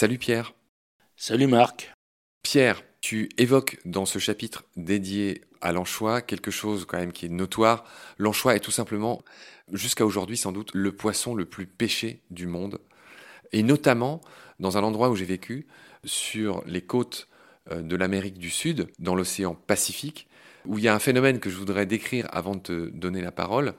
[0.00, 0.54] Salut Pierre.
[1.14, 1.92] Salut Marc.
[2.42, 7.28] Pierre, tu évoques dans ce chapitre dédié à l'anchois quelque chose quand même qui est
[7.28, 7.84] notoire.
[8.16, 9.22] L'anchois est tout simplement,
[9.70, 12.78] jusqu'à aujourd'hui sans doute, le poisson le plus pêché du monde.
[13.52, 14.22] Et notamment
[14.58, 15.66] dans un endroit où j'ai vécu,
[16.02, 17.28] sur les côtes
[17.70, 20.28] euh, de l'Amérique du Sud, dans l'océan Pacifique,
[20.64, 23.32] où il y a un phénomène que je voudrais décrire avant de te donner la
[23.32, 23.74] parole.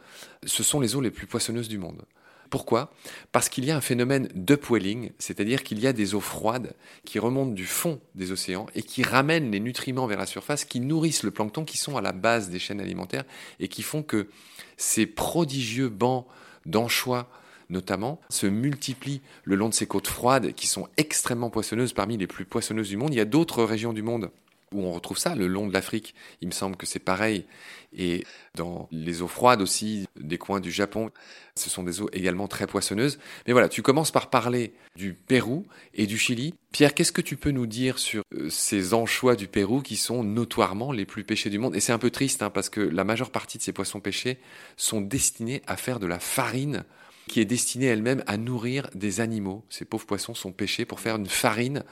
[0.45, 2.05] Ce sont les eaux les plus poissonneuses du monde.
[2.51, 2.91] Pourquoi?
[3.31, 6.73] Parce qu'il y a un phénomène d'upwelling, c'est-à-dire qu'il y a des eaux froides
[7.05, 10.81] qui remontent du fond des océans et qui ramènent les nutriments vers la surface, qui
[10.81, 13.23] nourrissent le plancton, qui sont à la base des chaînes alimentaires
[13.61, 14.27] et qui font que
[14.75, 16.27] ces prodigieux bancs
[16.65, 17.29] d'anchois
[17.69, 22.27] notamment, se multiplient le long de ces côtes froides qui sont extrêmement poissonneuses, parmi les
[22.27, 23.13] plus poissonneuses du monde.
[23.13, 24.29] Il y a d'autres régions du monde
[24.73, 27.45] où on retrouve ça, le long de l'Afrique, il me semble que c'est pareil.
[27.93, 28.25] Et
[28.55, 31.11] dans les eaux froides aussi, des coins du Japon,
[31.55, 33.19] ce sont des eaux également très poissonneuses.
[33.45, 36.53] Mais voilà, tu commences par parler du Pérou et du Chili.
[36.71, 40.23] Pierre, qu'est-ce que tu peux nous dire sur euh, ces anchois du Pérou qui sont
[40.23, 41.75] notoirement les plus pêchés du monde?
[41.75, 44.39] Et c'est un peu triste, hein, parce que la majeure partie de ces poissons pêchés
[44.77, 46.85] sont destinés à faire de la farine
[47.27, 49.63] qui est destinée elle-même à nourrir des animaux.
[49.69, 51.83] Ces pauvres poissons sont pêchés pour faire une farine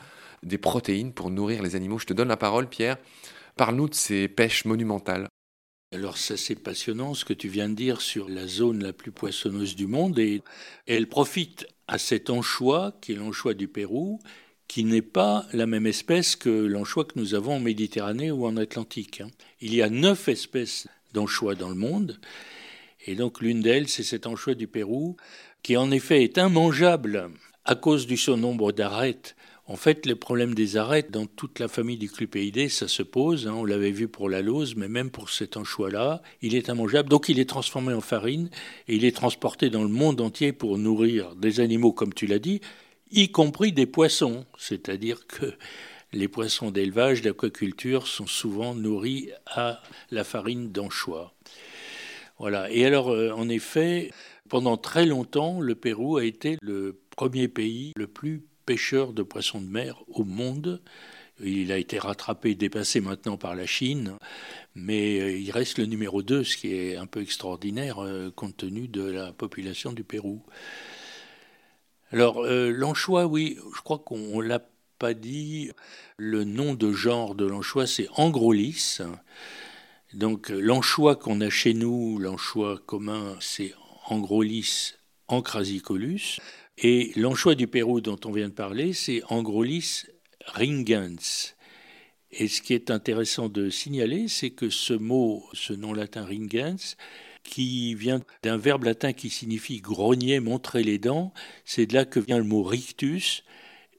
[0.44, 2.00] des protéines pour nourrir les animaux.
[2.00, 2.98] Je te donne la parole, Pierre.
[3.56, 5.28] Parle-nous de ces pêches monumentales.
[5.92, 9.12] Alors ça c'est passionnant ce que tu viens de dire sur la zone la plus
[9.12, 10.44] poissonneuse du monde et
[10.86, 14.20] elle profite à cet anchois qui est l'anchois du Pérou
[14.68, 18.56] qui n'est pas la même espèce que l'anchois que nous avons en Méditerranée ou en
[18.56, 19.22] Atlantique.
[19.22, 19.32] Hein.
[19.62, 22.20] Il y a neuf espèces d'anchois dans le monde
[23.08, 25.18] et donc l'une d'elles c'est cet anchois du Pérou
[25.64, 27.32] qui en effet est immangeable
[27.66, 29.36] à cause du son nombre d'arêtes
[29.70, 33.48] en fait, le problème des arêtes dans toute la famille du clupéidé, ça se pose.
[33.48, 37.08] Hein, on l'avait vu pour la lose, mais même pour cet anchois-là, il est immangeable.
[37.08, 38.50] Donc, il est transformé en farine
[38.88, 42.40] et il est transporté dans le monde entier pour nourrir des animaux, comme tu l'as
[42.40, 42.62] dit,
[43.12, 44.48] y compris des poissons.
[44.58, 45.54] C'est-à-dire que
[46.14, 51.36] les poissons d'élevage, d'aquaculture sont souvent nourris à la farine d'anchois.
[52.40, 52.72] Voilà.
[52.72, 54.10] Et alors, euh, en effet,
[54.50, 59.62] pendant très longtemps, le Pérou a été le premier pays le plus pêcheur de poissons
[59.62, 60.80] de mer au monde.
[61.44, 64.14] Il a été rattrapé, dépassé maintenant par la Chine,
[64.76, 68.88] mais il reste le numéro 2, ce qui est un peu extraordinaire euh, compte tenu
[68.88, 70.44] de la population du Pérou.
[72.12, 74.62] Alors, euh, l'anchois, oui, je crois qu'on l'a
[75.00, 75.72] pas dit.
[76.18, 79.00] Le nom de genre de l'anchois, c'est angrolis.
[80.14, 83.74] Donc, l'anchois qu'on a chez nous, l'anchois commun, c'est
[84.06, 84.94] angrolis
[85.28, 86.40] ancrasicolus.
[86.82, 90.06] Et l'anchois du Pérou dont on vient de parler, c'est Angrolis
[90.46, 91.56] ringens.
[92.32, 96.96] Et ce qui est intéressant de signaler, c'est que ce mot, ce nom latin ringens,
[97.44, 101.34] qui vient d'un verbe latin qui signifie grogner, montrer les dents,
[101.66, 103.44] c'est de là que vient le mot rictus.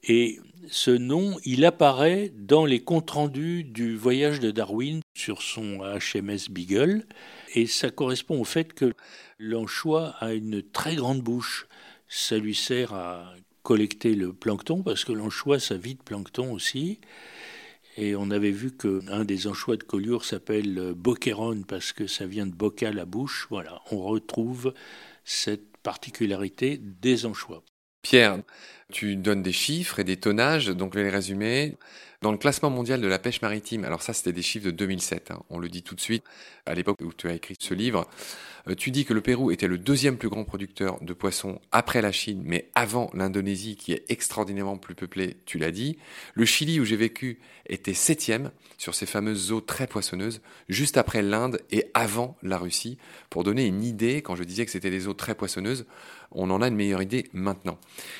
[0.03, 5.81] Et ce nom, il apparaît dans les comptes rendus du voyage de Darwin sur son
[5.83, 7.05] HMS Beagle.
[7.53, 8.93] Et ça correspond au fait que
[9.37, 11.67] l'anchois a une très grande bouche
[12.11, 13.33] ça lui sert à
[13.63, 16.99] collecter le plancton, parce que l'anchois, ça vide plancton aussi.
[17.95, 22.45] Et on avait vu qu'un des anchois de Collioure s'appelle Boqueron parce que ça vient
[22.45, 23.47] de boca la bouche.
[23.49, 24.73] Voilà, on retrouve
[25.23, 27.63] cette particularité des anchois.
[28.01, 28.39] Pierre,
[28.91, 31.77] tu donnes des chiffres et des tonnages, donc je vais les résumer.
[32.21, 35.31] Dans le classement mondial de la pêche maritime, alors ça c'était des chiffres de 2007,
[35.31, 36.23] hein, on le dit tout de suite,
[36.67, 38.07] à l'époque où tu as écrit ce livre,
[38.60, 42.01] euh, tu dis que le Pérou était le deuxième plus grand producteur de poissons après
[42.01, 45.97] la Chine, mais avant l'Indonésie qui est extraordinairement plus peuplée, tu l'as dit.
[46.33, 51.21] Le Chili où j'ai vécu était septième sur ces fameuses eaux très poissonneuses, juste après
[51.21, 52.97] l'Inde et avant la Russie.
[53.29, 55.85] Pour donner une idée, quand je disais que c'était des eaux très poissonneuses,
[56.31, 57.77] on en a une meilleure idée maintenant.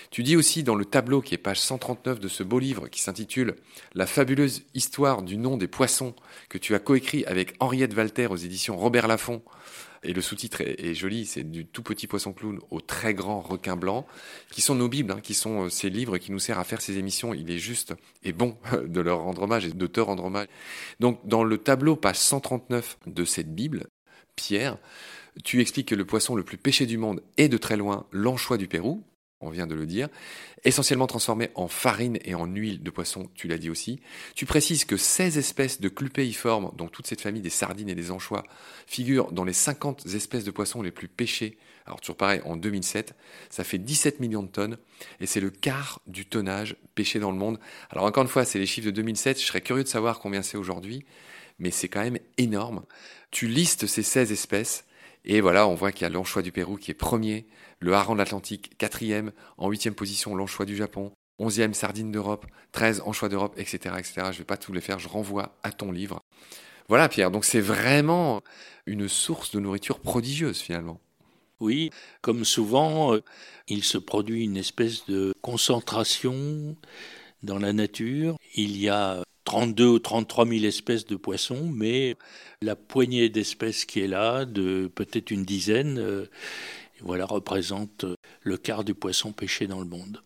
[0.10, 3.02] Tu dis aussi dans le tableau qui est page 139 de ce beau livre qui
[3.02, 3.56] s'intitule
[3.94, 6.14] La fabuleuse histoire du nom des poissons
[6.50, 9.42] que tu as coécrit avec Henriette Walter aux éditions Robert Laffont.
[10.04, 13.76] Et le sous-titre est, joli, c'est du tout petit poisson clown au très grand requin
[13.76, 14.08] blanc,
[14.52, 16.82] qui sont nos bibles, hein, qui sont euh, ces livres qui nous servent à faire
[16.82, 17.34] ces émissions.
[17.36, 17.94] Il est juste
[18.24, 18.58] et bon
[18.88, 20.48] de leur rendre hommage et de te rendre hommage.
[21.00, 23.88] Donc dans le tableau page 139 de cette bible,
[24.36, 24.78] Pierre,
[25.44, 28.58] tu expliques que le poisson le plus pêché du monde est de très loin l'anchois
[28.58, 29.04] du Pérou,
[29.42, 30.10] on vient de le dire,
[30.64, 34.00] essentiellement transformé en farine et en huile de poisson, tu l'as dit aussi.
[34.36, 38.12] Tu précises que 16 espèces de clupéiformes, dont toute cette famille des sardines et des
[38.12, 38.44] anchois,
[38.88, 41.58] figurent dans les 50 espèces de poissons les plus pêchées.
[41.86, 43.16] Alors toujours pareil, en 2007,
[43.50, 44.78] ça fait 17 millions de tonnes,
[45.20, 47.60] et c'est le quart du tonnage pêché dans le monde.
[47.90, 50.44] Alors encore une fois, c'est les chiffres de 2007, je serais curieux de savoir combien
[50.44, 51.06] c'est aujourd'hui,
[51.58, 52.84] mais c'est quand même énorme.
[53.32, 54.86] Tu listes ces 16 espèces,
[55.24, 57.46] et voilà, on voit qu'il y a l'anchois du Pérou qui est premier,
[57.80, 63.04] le hareng de l'Atlantique quatrième, en huitième position l'anchois du Japon, 11e sardine d'Europe, 13
[63.06, 64.14] anchois d'Europe, etc., etc.
[64.18, 66.22] Je ne vais pas tous les faire, je renvoie à ton livre.
[66.88, 67.32] Voilà, Pierre.
[67.32, 68.42] Donc c'est vraiment
[68.86, 71.00] une source de nourriture prodigieuse finalement.
[71.60, 71.92] Oui,
[72.22, 73.22] comme souvent, euh,
[73.68, 76.76] il se produit une espèce de concentration
[77.44, 78.36] dans la nature.
[78.56, 82.16] Il y a 32 ou 33 000 espèces de poissons, mais
[82.62, 86.28] la poignée d'espèces qui est là, de peut-être une dizaine, euh,
[87.02, 88.06] voilà, représente
[88.44, 90.24] le quart du poisson pêché dans le monde.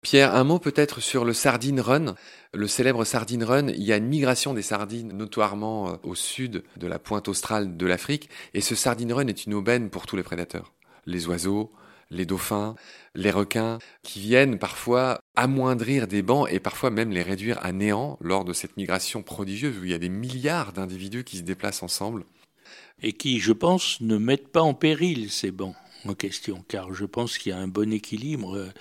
[0.00, 2.14] Pierre, un mot peut-être sur le sardine run.
[2.54, 6.62] Le célèbre sardine run, il y a une migration des sardines notoirement euh, au sud
[6.78, 10.16] de la pointe australe de l'Afrique, et ce sardine run est une aubaine pour tous
[10.16, 10.72] les prédateurs.
[11.04, 11.70] Les oiseaux,
[12.14, 12.74] les dauphins,
[13.14, 18.18] les requins, qui viennent parfois amoindrir des bancs et parfois même les réduire à néant
[18.20, 21.82] lors de cette migration prodigieuse où il y a des milliards d'individus qui se déplacent
[21.82, 22.24] ensemble.
[23.02, 25.74] Et qui, je pense, ne mettent pas en péril ces bancs
[26.06, 28.72] en question, car je pense qu'il y a un bon équilibre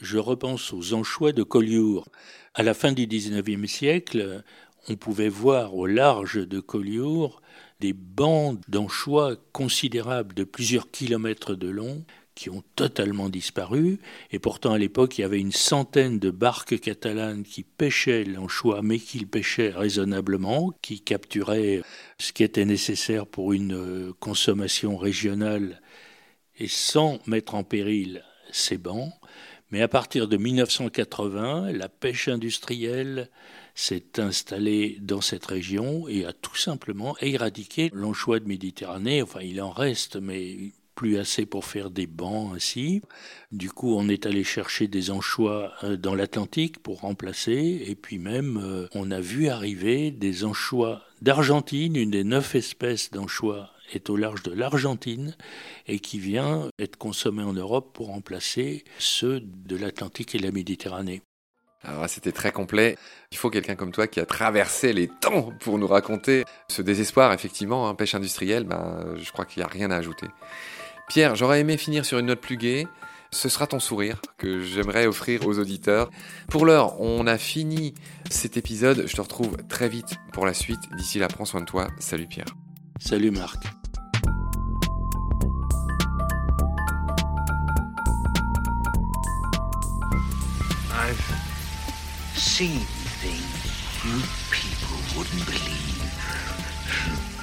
[0.00, 2.08] je repense aux anchois de Collioure.
[2.54, 4.44] À la fin du XIXe siècle,
[4.88, 7.42] on pouvait voir au large de Collioure
[7.80, 12.04] des bandes d'anchois considérables de plusieurs kilomètres de long
[12.36, 13.98] qui ont totalement disparu.
[14.30, 18.82] Et pourtant, à l'époque, il y avait une centaine de barques catalanes qui pêchaient l'anchois,
[18.82, 21.82] mais qui le pêchaient raisonnablement, qui capturaient
[22.20, 25.80] ce qui était nécessaire pour une consommation régionale
[26.58, 28.22] et sans mettre en péril
[28.52, 29.12] ces bancs.
[29.70, 33.30] Mais à partir de 1980, la pêche industrielle
[33.74, 39.22] s'est installée dans cette région et a tout simplement éradiqué l'anchois de Méditerranée.
[39.22, 43.02] Enfin, il en reste, mais plus assez pour faire des bancs ainsi.
[43.52, 47.84] Du coup, on est allé chercher des anchois euh, dans l'Atlantique pour remplacer.
[47.86, 53.12] Et puis même, euh, on a vu arriver des anchois d'Argentine, une des neuf espèces
[53.12, 55.36] d'anchois est au large de l'Argentine
[55.86, 61.22] et qui vient être consommé en Europe pour remplacer ceux de l'Atlantique et la Méditerranée.
[61.82, 62.96] Alors c'était très complet.
[63.30, 67.32] Il faut quelqu'un comme toi qui a traversé les temps pour nous raconter ce désespoir.
[67.32, 70.26] Effectivement, hein, pêche industrielle, ben, je crois qu'il n'y a rien à ajouter.
[71.08, 72.86] Pierre, j'aurais aimé finir sur une note plus gaie.
[73.30, 76.10] Ce sera ton sourire que j'aimerais offrir aux auditeurs.
[76.48, 77.94] Pour l'heure, on a fini
[78.30, 79.04] cet épisode.
[79.06, 80.80] Je te retrouve très vite pour la suite.
[80.96, 81.88] D'ici là, prends soin de toi.
[81.98, 82.46] Salut Pierre.
[82.98, 83.62] Salut Marc.
[90.90, 91.20] I've
[92.34, 92.80] seen
[93.20, 97.35] things you people wouldn't believe.